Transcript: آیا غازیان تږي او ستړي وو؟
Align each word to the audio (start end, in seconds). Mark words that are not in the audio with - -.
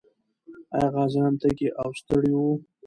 آیا 0.75 0.89
غازیان 0.95 1.33
تږي 1.41 1.67
او 1.81 1.89
ستړي 1.99 2.31
وو؟ 2.37 2.51